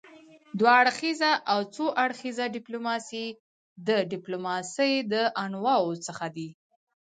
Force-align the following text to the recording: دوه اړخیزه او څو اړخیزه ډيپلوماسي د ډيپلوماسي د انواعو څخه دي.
دوه 0.59 0.71
اړخیزه 0.81 1.31
او 1.51 1.59
څو 1.75 1.85
اړخیزه 2.03 2.45
ډيپلوماسي 2.55 3.25
د 3.87 3.89
ډيپلوماسي 4.11 4.93
د 5.11 5.13
انواعو 5.43 5.91
څخه 6.05 6.25
دي. 6.35 6.49